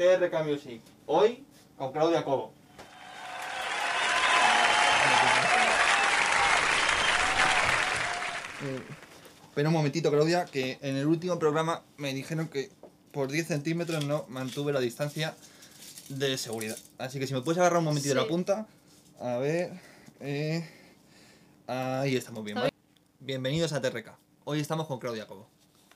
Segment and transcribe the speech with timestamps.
[0.00, 0.80] bienvenidos a TRK Music.
[1.06, 1.44] Hoy
[1.76, 2.52] con Claudia Cobo.
[8.62, 8.82] Eh,
[9.48, 12.70] espera un momentito, Claudia, que en el último programa me dijeron que
[13.12, 15.34] por 10 centímetros no mantuve la distancia
[16.08, 16.76] de seguridad.
[16.98, 18.66] Así que si me puedes agarrar un momentito de la punta.
[19.20, 19.72] A ver.
[20.20, 20.66] eh,
[21.66, 22.70] ahí estamos bien, ¿vale?
[23.18, 24.16] Bienvenidos a TRK.
[24.44, 25.46] Hoy estamos con Claudia Cobo.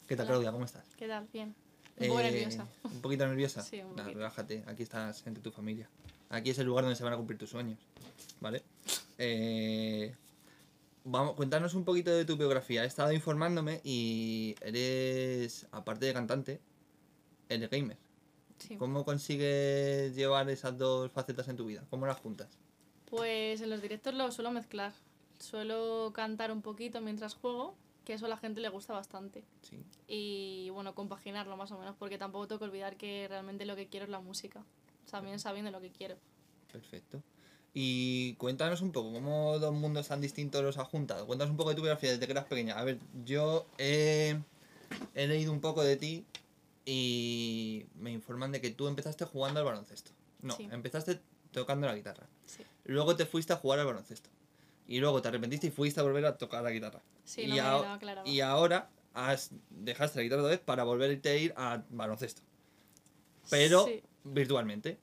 [0.07, 0.33] ¿Qué tal, Hola.
[0.35, 0.53] Claudia?
[0.53, 0.85] ¿Cómo estás?
[0.99, 1.27] ¿Qué tal?
[1.33, 1.55] Bien.
[1.99, 2.67] Un poco Eh, nerviosa.
[2.85, 3.63] ¿Un poquito nerviosa?
[3.71, 4.19] Sí, un poquito.
[4.19, 5.89] relájate, aquí estás entre tu familia.
[6.31, 7.79] Aquí es el lugar donde se van a cumplir tus sueños,
[8.41, 8.63] ¿vale?
[9.19, 10.15] Eh,
[11.05, 12.83] vamos, cuéntanos un poquito de tu biografía.
[12.83, 16.61] He estado informándome y eres, aparte de cantante,
[17.49, 17.97] eres gamer.
[18.59, 18.77] Sí.
[18.77, 21.85] ¿Cómo consigues llevar esas dos facetas en tu vida?
[21.91, 22.49] ¿Cómo las juntas?
[23.07, 24.93] Pues en los directos lo suelo mezclar.
[25.39, 29.43] Suelo cantar un poquito mientras juego, que eso a la gente le gusta bastante.
[29.63, 29.83] Sí.
[30.07, 33.89] Y bueno, compaginarlo más o menos, porque tampoco tengo que olvidar que realmente lo que
[33.89, 34.65] quiero es la música.
[35.11, 36.17] También sabiendo lo que quiero.
[36.73, 37.23] Perfecto.
[37.73, 41.27] Y cuéntanos un poco, ¿cómo dos mundos tan distintos los has juntado?
[41.27, 42.79] Cuéntanos un poco de tu biografía desde que eras pequeña.
[42.79, 44.39] A ver, yo he,
[45.15, 46.25] he leído un poco de ti
[46.85, 50.13] y me informan de que tú empezaste jugando al baloncesto.
[50.43, 50.69] No, Sí.
[50.71, 51.21] empezaste
[51.53, 52.27] tocando la guitarra.
[52.47, 52.63] Sí.
[52.85, 54.31] Luego te fuiste a jugar al baloncesto.
[54.87, 57.01] Y luego te arrepentiste y fuiste a volver a tocar la guitarra.
[57.25, 58.29] Sí, y, no me aclaraba.
[58.29, 62.43] y ahora has, dejaste la guitarra otra vez para volverte a ir al baloncesto.
[63.51, 64.03] Pero Sí.
[64.25, 64.99] virtualmente.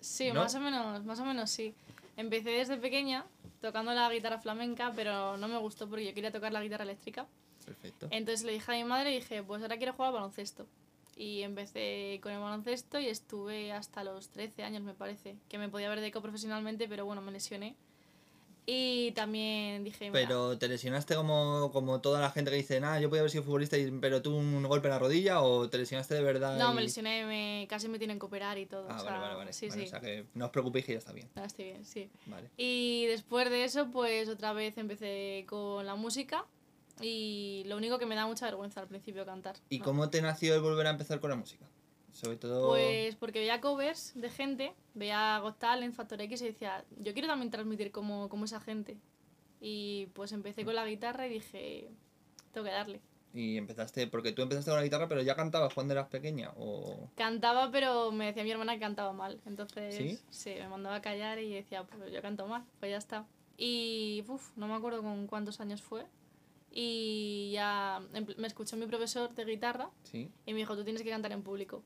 [0.00, 0.40] Sí, ¿no?
[0.40, 1.74] más o menos, más o menos sí.
[2.16, 3.26] Empecé desde pequeña
[3.60, 7.26] tocando la guitarra flamenca, pero no me gustó porque yo quería tocar la guitarra eléctrica.
[7.64, 8.06] Perfecto.
[8.10, 10.66] Entonces le dije a mi madre y dije, pues ahora quiero jugar al baloncesto.
[11.16, 15.68] Y empecé con el baloncesto y estuve hasta los 13 años, me parece, que me
[15.68, 17.74] podía haber dedicado profesionalmente, pero bueno, me lesioné.
[18.68, 22.98] Y también dije, mira, Pero te lesionaste como, como toda la gente que dice, nada,
[23.00, 25.78] yo podía haber sido futbolista, y- pero tú un golpe en la rodilla o te
[25.78, 26.58] lesionaste de verdad.
[26.58, 28.88] no, y- me lesioné, me, casi me tienen que operar y todo.
[28.90, 29.52] Ah, o vale, sea, vale, vale.
[29.52, 29.86] Sí, Vale, sí.
[29.86, 31.28] O sea que no os preocupéis que ya está bien.
[31.36, 32.10] Ahora estoy bien, sí.
[32.26, 32.50] Vale.
[32.56, 36.44] Y después de eso, pues otra vez empecé con la música
[37.00, 39.54] y lo único que me da mucha vergüenza al principio cantar.
[39.68, 39.84] ¿Y ¿no?
[39.84, 41.66] cómo te nació el volver a empezar con la música?
[42.16, 42.68] Sobre todo.
[42.68, 47.28] Pues porque veía covers de gente, veía Got Talent, Factor X y decía, yo quiero
[47.28, 48.96] también transmitir como, como esa gente.
[49.60, 51.90] Y pues empecé con la guitarra y dije,
[52.52, 53.00] tengo que darle.
[53.34, 56.52] Y empezaste, porque tú empezaste con la guitarra, pero ya cantabas cuando eras pequeña.
[56.56, 57.10] O.
[57.16, 59.42] Cantaba, pero me decía mi hermana que cantaba mal.
[59.44, 60.54] Entonces, ¿Sí?
[60.54, 63.26] me mandaba a callar y decía, pues yo canto mal, pues ya está.
[63.58, 66.06] Y uf, no me acuerdo con cuántos años fue.
[66.70, 70.30] Y ya em- me escuchó mi profesor de guitarra Sí.
[70.46, 71.82] y me dijo, tú tienes que cantar en público.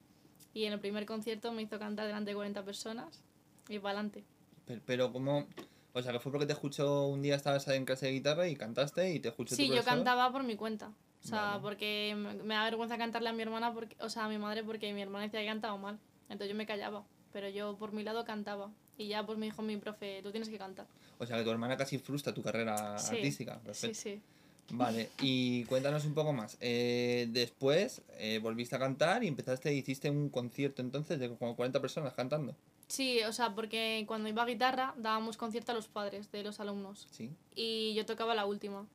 [0.55, 3.23] Y en el primer concierto me hizo cantar delante de 40 personas
[3.69, 4.25] y para adelante.
[4.67, 5.47] Pero, pero ¿cómo.?
[5.93, 8.55] O sea, que fue porque te escuchó un día, estabas en clase de guitarra y
[8.57, 10.93] cantaste y te escuchó Sí, tu yo cantaba por mi cuenta.
[11.23, 11.61] O sea, Vale.
[11.63, 14.93] porque me da vergüenza cantarle a mi hermana, porque, o sea, a mi madre, porque
[14.93, 15.99] mi hermana decía que cantaba mal.
[16.29, 17.05] Entonces yo me callaba.
[17.33, 18.71] Pero yo por mi lado cantaba.
[18.97, 20.87] Y ya pues me dijo mi profe, tú tienes que cantar.
[21.19, 23.55] O sea, que tu hermana casi frustra tu carrera Sí, artística.
[23.59, 23.99] Sí, Perfecto.
[24.01, 24.23] sí.
[24.71, 26.57] Vale, y cuéntanos un poco más.
[26.61, 31.81] Eh, después eh, volviste a cantar y empezaste, hiciste un concierto entonces de como 40
[31.81, 32.55] personas cantando.
[32.89, 36.61] Sí, o sea, porque cuando iba a guitarra dábamos concierto a los padres de los
[36.61, 37.07] alumnos.
[37.11, 37.31] Sí.
[37.55, 38.87] Y yo tocaba la última.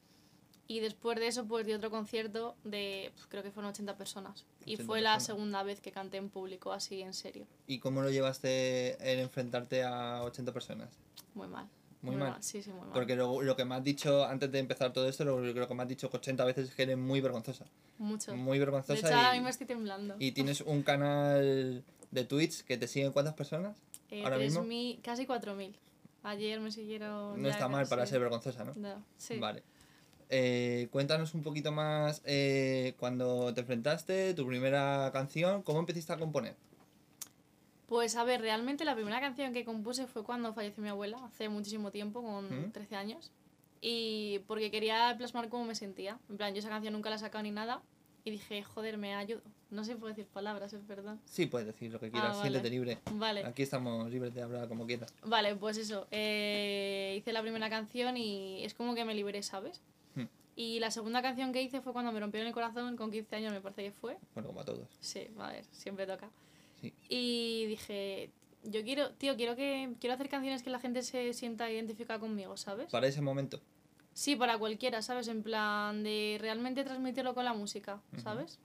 [0.67, 4.45] Y después de eso, pues di otro concierto de, pues, creo que fueron 80 personas.
[4.65, 7.45] Y 80 fue la segunda vez que canté en público, así en serio.
[7.67, 10.89] ¿Y cómo lo llevaste el enfrentarte a 80 personas?
[11.35, 11.69] Muy mal.
[12.05, 12.35] Muy mal.
[12.41, 12.91] Sí, sí, muy mal.
[12.93, 15.73] Porque lo, lo que me has dicho antes de empezar todo esto, lo, lo que
[15.73, 17.65] me has dicho 80 veces es que eres muy vergonzosa.
[17.97, 18.35] Mucho.
[18.35, 20.15] Muy de hecho, vergonzosa ahora y, mismo estoy temblando.
[20.19, 23.77] y tienes un canal de Twitch que te siguen cuántas personas?
[24.09, 24.63] Eh, ahora mismo.
[24.63, 25.73] 3.000, casi 4.000.
[26.23, 27.41] Ayer me siguieron.
[27.41, 28.73] No está mal para ser vergonzosa, ¿no?
[28.75, 29.37] No, sí.
[29.37, 29.63] Vale.
[30.29, 36.17] Eh, cuéntanos un poquito más eh, cuando te enfrentaste, tu primera canción, ¿cómo empezaste a
[36.17, 36.55] componer?
[37.87, 41.49] Pues a ver, realmente la primera canción que compuse fue cuando falleció mi abuela, hace
[41.49, 42.71] muchísimo tiempo, con ¿Mm?
[42.71, 43.31] 13 años.
[43.81, 46.17] Y porque quería plasmar cómo me sentía.
[46.29, 47.81] En plan, yo esa canción nunca la he sacado ni nada.
[48.23, 49.41] Y dije, joder, me ayudo.
[49.69, 51.17] No sé si puedo decir palabras, es verdad.
[51.25, 52.49] Sí, puedes decir lo que quieras, Ah, vale.
[52.49, 52.97] siéntete libre.
[53.11, 53.45] Vale.
[53.45, 55.13] Aquí estamos libres de hablar como quieras.
[55.23, 56.07] Vale, pues eso.
[56.09, 59.79] eh, hice la primera canción y es como que me liberé, ¿sabes?
[60.15, 60.23] Hmm.
[60.55, 63.53] Y la segunda canción que hice fue cuando me rompieron el corazón, con 15 años
[63.53, 64.17] me parece que fue.
[64.33, 64.87] Bueno, como a todos.
[65.01, 66.27] Sí, a ver, siempre toca.
[66.89, 66.93] Sí.
[67.09, 68.29] Y dije,
[68.63, 72.57] yo quiero, tío, quiero que quiero hacer canciones que la gente se sienta identificada conmigo,
[72.57, 72.89] ¿sabes?
[72.91, 73.61] Para ese momento.
[74.13, 75.27] Sí, para cualquiera, ¿sabes?
[75.27, 78.01] En plan de realmente transmitirlo con la música.
[78.23, 78.59] ¿sabes?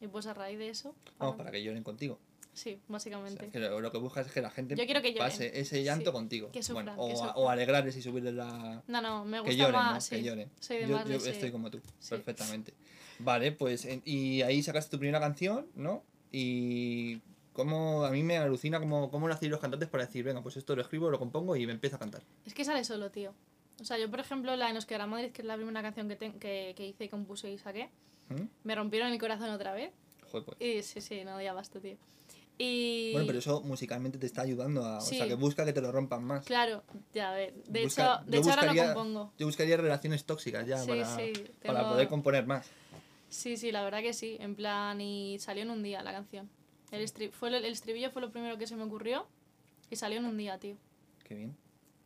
[0.00, 0.94] Y pues a raíz de eso.
[1.18, 2.18] Vamos, para- para que lloren contigo.
[2.52, 3.48] Sí, O sea, básicamente.
[3.50, 6.10] que lo, lo que buscas es que la gente Yo quiero que pase ese llanto
[6.10, 6.50] Sí, contigo.
[6.52, 8.82] que sufran, bueno, o, que o alegrarles y subirles la...
[8.86, 9.94] No, no, me gusta Que lloren, más.
[9.94, 10.00] ¿no?
[10.00, 10.16] sí.
[10.16, 10.50] Que lloren.
[10.60, 12.10] Soy de yo de yo estoy como tú, sí.
[12.10, 12.72] perfectamente.
[13.18, 16.02] Vale, pues y ahí sacaste tu primera canción, ¿no?
[16.32, 17.20] Y
[17.56, 20.76] cómo a mí me alucina cómo, cómo nacen los cantantes para decir, venga, pues esto
[20.76, 22.22] lo escribo, lo compongo y me empiezo a cantar.
[22.44, 23.32] Es que sale solo, tío.
[23.80, 26.08] O sea, yo, por ejemplo, la de Nos quedará Madrid, que es la primera canción
[26.08, 27.90] que, te- que, que hice, compuse y saqué,
[28.28, 28.42] ¿Mm?
[28.64, 29.90] me rompieron el corazón otra vez.
[30.30, 30.56] Joder, pues.
[30.60, 31.96] Y sí, sí, no ya basta, tío.
[32.58, 33.12] Y...
[33.12, 34.98] Bueno, pero eso musicalmente te está ayudando a...
[34.98, 35.16] O Sí.
[35.18, 36.46] sea, que busca que te lo rompan más.
[36.46, 36.82] Claro,
[37.12, 37.52] ya a ver.
[37.64, 39.32] De Busca- hecho, de hecho ahora lo buscaría- compongo.
[39.38, 41.32] Yo buscaría relaciones tóxicas ya Sí, para, sí,
[41.64, 42.66] para tengo- poder componer más.
[43.28, 44.38] Sí, sí, la verdad que sí.
[44.40, 46.48] En plan, y salió en un día la canción.
[46.90, 49.26] El, estri- fue el estribillo fue lo primero que se me ocurrió
[49.90, 50.76] y salió en un día, tío.
[51.24, 51.56] Qué bien.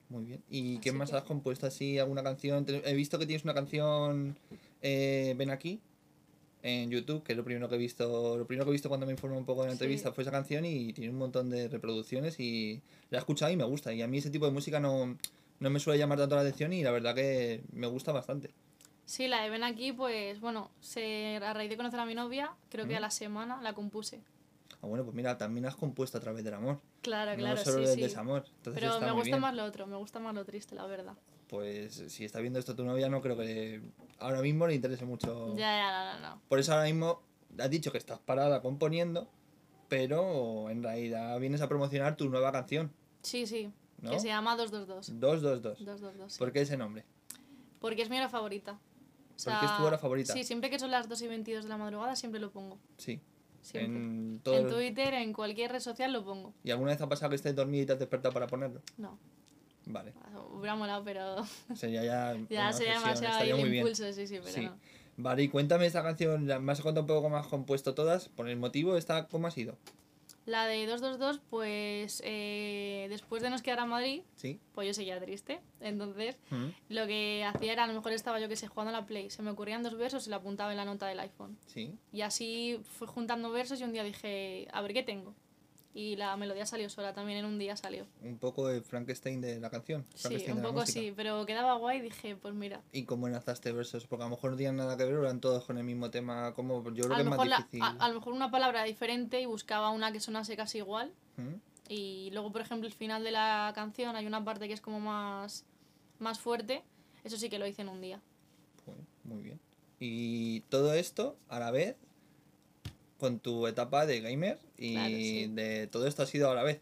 [0.08, 0.42] Muy bien.
[0.50, 1.98] ¿Y qué más que- has compuesto así?
[1.98, 2.64] ¿Alguna canción?
[2.84, 4.36] He visto que tienes una canción
[4.82, 5.80] eh, Ven aquí
[6.62, 9.06] en YouTube, que es lo primero que he visto, lo primero que he visto cuando
[9.06, 9.76] me informé un poco de la Sí.
[9.76, 12.80] entrevista fue esa canción y tiene un montón de reproducciones y
[13.10, 13.92] la he escuchado y me gusta.
[13.94, 15.16] Y a mí ese tipo de música no,
[15.58, 18.50] no me suele llamar tanto la atención y la verdad que me gusta bastante.
[19.06, 22.52] Sí, la de Ven aquí, pues bueno, se, a raíz de conocer a mi novia,
[22.68, 24.20] creo que a la semana la compuse.
[24.82, 26.80] Ah, bueno, pues mira, también has compuesto a través del amor.
[27.02, 28.00] Claro, no claro, solo sí, del sí.
[28.02, 28.44] desamor.
[28.56, 29.40] Entonces Pero me gusta bien.
[29.40, 31.14] más lo otro, me gusta más lo triste, la verdad.
[31.48, 33.82] Pues si está viendo esto tu novia, no creo que
[34.18, 35.54] ahora mismo le interese mucho.
[35.56, 36.42] Ya, ya, no, no, no.
[36.48, 37.22] Por eso ahora mismo
[37.58, 39.28] has dicho que estás parada componiendo,
[39.88, 42.92] pero en realidad vienes a promocionar tu nueva canción.
[43.22, 44.12] Sí, sí, ¿No?
[44.12, 45.20] que se llama 222.
[45.20, 45.78] 222.
[45.84, 46.38] 222, sí.
[46.38, 47.04] ¿Por qué ese nombre?
[47.80, 48.72] Porque es mi hora favorita.
[48.72, 50.32] O Porque es tu hora favorita.
[50.32, 52.78] Sí, siempre que son las 2 y 22 de la madrugada, siempre lo pongo.
[52.98, 53.20] Sí.
[53.62, 53.96] Siempre.
[53.96, 54.02] En,
[54.34, 54.68] En todo...
[54.68, 56.54] Twitter, en cualquier red social lo pongo.
[56.64, 58.80] ¿Y alguna vez ha pasado que estés dormido y te has despertado para ponerlo?
[58.96, 59.18] No,
[59.86, 60.12] Vale.
[60.52, 61.36] hubiera molado, pero
[61.74, 62.36] Sería ya.
[62.48, 63.74] ya sería demasiado ahí el bien.
[63.76, 64.60] impulso, sí, sí, pero Sí.
[64.66, 64.76] no.
[65.16, 68.48] Vale, y cuéntame esta canción, me has contado un poco cómo has compuesto todas, por
[68.48, 69.76] el motivo, esta, ¿cómo ha sido?
[70.50, 74.58] La de 222, pues eh, después de nos quedar a Madrid, Sí.
[74.74, 75.60] pues yo seguía triste.
[75.80, 79.00] Entonces, Mm, lo que hacía era, a lo mejor estaba yo que sé, jugando a
[79.00, 81.56] la Play, se me ocurrían dos versos y la apuntaba en la nota del iPhone.
[81.66, 81.94] Sí.
[82.12, 85.34] Y así fui juntando versos y un día dije, a ver qué tengo.
[85.92, 88.06] Y la melodía salió sola, también en un día salió.
[88.22, 90.06] Un poco de Frankenstein de la canción.
[90.14, 91.00] Sí, un de la poco música.
[91.00, 92.80] sí, pero quedaba guay y dije, pues mira.
[92.92, 94.06] ¿Y cómo enlazaste versos?
[94.06, 96.54] Porque a lo mejor no tienen nada que ver, eran todos con el mismo tema.
[96.54, 97.82] Como yo creo A que es más la- difícil.
[97.82, 101.12] a, a lo mejor una palabra diferente y buscaba una que sonase casi igual.
[101.36, 101.54] ¿Mm?
[101.88, 105.00] Y luego, por ejemplo, el final de la canción hay una parte que es como
[105.00, 105.64] más,
[106.20, 106.84] más fuerte.
[107.24, 108.20] Eso sí que lo hice en un día.
[108.84, 109.60] Joder, muy bien.
[109.98, 111.96] Y todo esto a la vez
[113.20, 115.46] con tu etapa de gamer y Claro, sí.
[115.52, 116.80] de todo esto ha sido a la vez.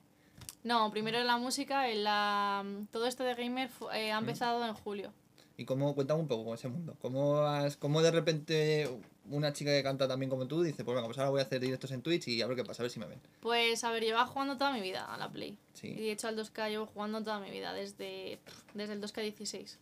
[0.64, 5.12] No, primero la música, en la, todo esto de gamer eh, ha empezado en julio.
[5.56, 6.96] ¿Y cómo, cuéntame un poco con ese mundo?
[7.00, 8.88] ¿Cómo, has, ¿Cómo de repente
[9.28, 11.60] una chica que canta también como tú dice, pues venga, pues ahora voy a hacer
[11.60, 13.20] directos en Twitch y a ver qué pasa, a ver si me ven?
[13.40, 15.50] Pues, a ver, llevaba jugando toda mi vida a la Play.
[15.50, 15.94] Y Sí.
[15.94, 18.38] de hecho al 2K llevo jugando toda mi vida, desde,
[18.74, 19.76] desde el 2K16.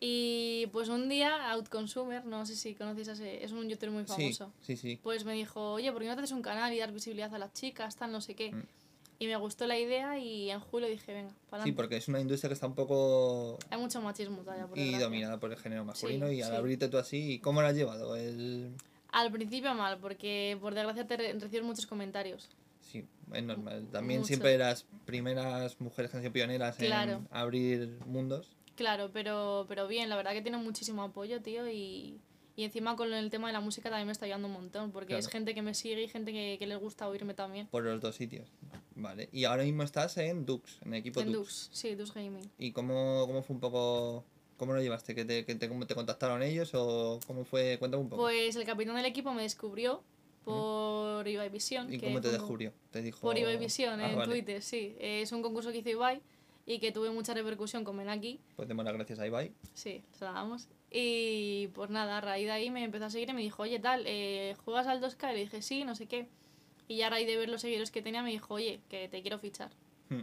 [0.00, 4.04] Y pues un día, Outconsumer, no sé si conocéis a ese, es un youtuber muy
[4.04, 4.52] Sí, famoso.
[4.60, 5.00] sí, sí.
[5.02, 7.38] Pues me dijo, oye, ¿por qué no te haces un canal y dar visibilidad a
[7.38, 8.52] las chicas, tal, no sé qué?
[8.52, 8.62] Mm.
[9.20, 12.20] Y me gustó la idea y en julio dije, venga, para Sí, porque es una
[12.20, 15.04] industria que está un poco Hay mucho machismo todavía por y desgracia.
[15.06, 16.56] dominada por el género masculino y al sí.
[16.56, 18.14] abrirte tú así, ¿cómo lo has llevado?
[18.14, 18.70] El...
[19.10, 22.48] Al principio mal, porque por desgracia te re- recibes muchos comentarios.
[22.80, 23.88] Sí, es normal.
[23.90, 24.28] También Mucho.
[24.28, 27.12] siempre las primeras mujeres que han sido pioneras Claro.
[27.14, 28.50] en abrir mundos.
[28.78, 32.20] Claro, pero, pero bien, la verdad que tiene muchísimo apoyo, tío, y,
[32.54, 35.18] y encima con el tema de la música también me está ayudando un montón, porque
[35.18, 35.32] es Claro.
[35.32, 37.66] gente que me sigue y gente que, que les gusta oírme también.
[37.66, 38.46] Por los dos sitios.
[38.94, 39.28] Vale.
[39.32, 41.68] Y ahora mismo estás en Dux, en el equipo en Dux.
[41.68, 42.48] Dux, sí, Dux Gaming.
[42.56, 44.24] ¿Y cómo, cómo fue un poco...
[44.56, 45.14] ¿Cómo lo llevaste?
[45.14, 47.76] ¿Que te, que te, cómo te contactaron ellos o cómo fue?
[47.78, 48.22] Cuéntame un poco.
[48.22, 50.02] Pues el capitán del equipo me descubrió
[50.44, 51.92] por Ibai Visión.
[51.92, 52.72] ¿Y que cómo te descubrió?
[52.90, 53.20] Te dijo...
[53.20, 54.32] Por Ibai Visión, Ah, en vale.
[54.32, 54.96] Twitter, sí.
[54.98, 56.20] Es un concurso que hizo Ibai
[56.70, 58.38] y que tuve mucha repercusión con Menaki.
[58.54, 59.52] Pues demos las gracias a Ibai.
[59.72, 60.68] Sí, se la damos.
[60.90, 63.78] Y pues nada, a raíz de ahí me empezó a seguir y me dijo, oye,
[63.78, 65.30] tal, eh, ¿juegas al 2K?
[65.30, 66.28] Y le dije, sí, no sé qué.
[66.86, 69.22] Y ya a raíz de ver los seguidores que tenía me dijo, oye, que te
[69.22, 69.70] quiero fichar.
[70.10, 70.22] Hmm.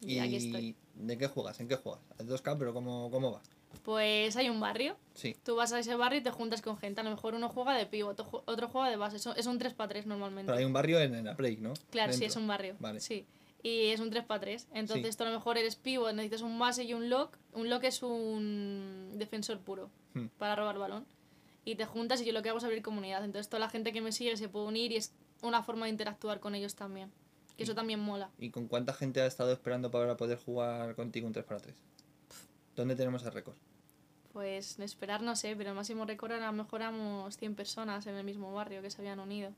[0.00, 0.74] Y, aquí estoy.
[0.94, 1.60] ¿De qué juegas?
[1.60, 2.02] ¿En qué juegas?
[2.18, 2.56] ¿Al 2K?
[2.58, 3.42] ¿Pero cómo, cómo va?
[3.82, 4.96] Pues hay un barrio.
[5.14, 5.36] Sí.
[5.44, 7.00] Tú vas a ese barrio y te juntas con gente.
[7.00, 9.16] A lo mejor uno juega de pivo, otro, ju- otro juega de base.
[9.36, 10.46] Es un 3 para 3 normalmente.
[10.46, 11.74] Pero hay un barrio en, en la Play, ¿no?
[11.90, 12.32] Claro, sí, Dentro.
[12.32, 12.76] es un barrio.
[12.78, 13.00] Vale.
[13.00, 13.26] Sí.
[13.64, 14.68] Y es un 3 para 3.
[14.74, 15.16] Entonces Sí.
[15.18, 17.36] tú a lo mejor eres pivo, necesitas un base y un lock.
[17.54, 20.26] Un lock es un defensor puro Hmm.
[20.38, 21.06] para robar balón.
[21.64, 23.24] Y te juntas y yo lo que hago es abrir comunidad.
[23.24, 25.90] Entonces toda la gente que me sigue se puede unir y es una forma de
[25.92, 27.10] interactuar con ellos también.
[27.56, 28.30] Que eso también mola.
[28.38, 31.72] ¿Y con cuánta gente ha estado esperando para poder jugar contigo un 3x3?
[32.76, 33.54] ¿Dónde tenemos el récord?
[34.34, 38.16] Pues esperar no sé, pero el máximo récord a lo mejor éramos 100 personas en
[38.16, 39.52] el mismo barrio que se habían unido.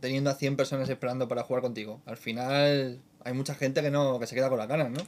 [0.00, 2.00] Teniendo a 100 personas esperando para jugar contigo.
[2.06, 5.00] Al final hay mucha gente que no que se queda con las ganas, ¿no?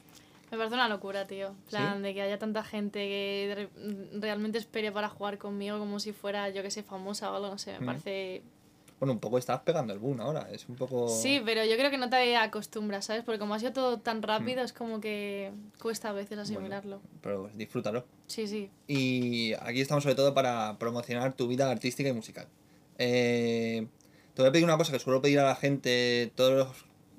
[0.50, 1.54] Me parece una locura, tío.
[1.68, 6.12] Plan, de que haya tanta gente que re- realmente espere para jugar conmigo como si
[6.12, 7.72] fuera, yo que sé, famosa o algo, no sé.
[7.74, 7.86] Me Mm.
[7.86, 8.42] parece
[8.98, 11.08] Bueno, un poco estás pegando el boom ahora, es un poco...
[11.08, 13.22] Sí, pero yo creo que no te acostumbras, ¿sabes?
[13.24, 17.00] Porque como ha sido todo tan rápido, es como que cuesta a veces asimilarlo.
[17.22, 18.04] Pero disfrútalo.
[18.26, 18.68] Sí, sí.
[18.88, 22.46] Y aquí estamos sobre todo para promocionar tu vida artística y musical.
[22.98, 23.86] Eh,
[24.34, 26.68] te voy a pedir una cosa que suelo pedir a la gente, todos los,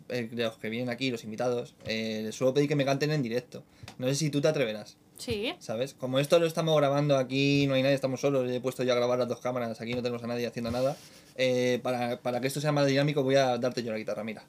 [0.10, 3.22] eh, los que vienen aquí, los invitados, eh, les suelo pedir que me canten en
[3.24, 3.64] directo.
[3.98, 5.54] No sé si tú te atreverás, Sí.
[5.60, 5.94] ¿sabes?
[5.94, 8.96] Como esto lo estamos grabando aquí, no hay nadie, estamos solos, he puesto ya a
[8.96, 10.98] grabar las dos cámaras, aquí no tenemos a nadie haciendo nada.
[11.36, 14.44] eh, para, para que esto sea más dinámico voy a darte yo la guitarra, mira.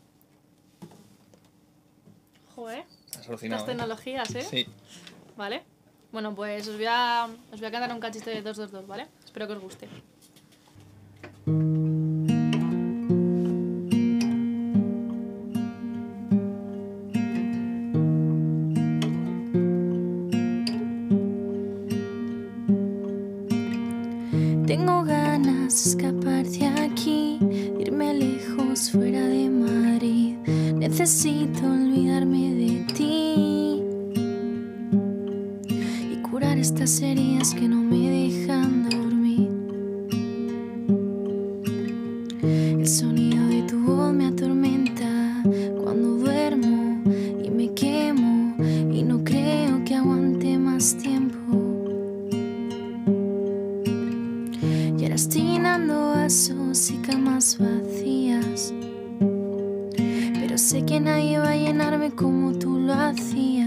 [2.54, 2.85] Joder.
[3.19, 3.61] Has alucinado.
[3.62, 3.73] Las ¿eh?
[3.73, 4.42] tecnologías, ¿eh?
[4.49, 4.66] Sí.
[5.37, 5.62] Vale.
[6.11, 9.07] Bueno, pues os voy a, os voy a cantar un cachito de 222, ¿vale?
[9.25, 9.88] Espero que os guste.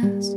[0.05, 0.34] past.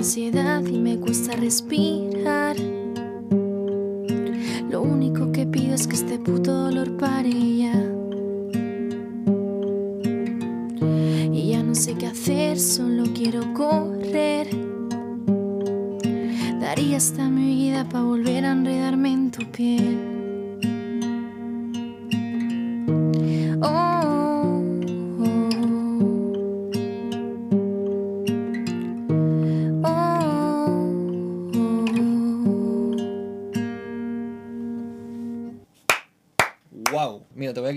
[0.00, 2.56] Ansiedad y me cuesta respirar.
[4.70, 7.74] Lo único que pido es que este puto dolor pare ya.
[11.30, 14.48] Y ya no sé qué hacer, solo quiero correr.
[16.62, 20.09] Daría hasta mi vida para volver a enredarme en tu piel.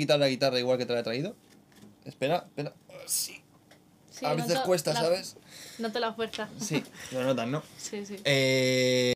[0.04, 1.36] Quitar la guitarra igual que te la he traído.
[2.04, 2.74] Espera, espera.
[3.06, 3.40] Sí.
[4.12, 5.38] Sí, a veces noto cuesta, la- ¿sabes?
[5.80, 6.50] Noto la fuerza.
[6.60, 7.64] Sí, lo notas, ¿no?
[7.78, 8.18] Sí, sí.
[8.26, 9.12] Eh,